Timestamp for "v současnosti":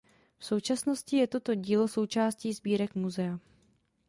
0.37-1.17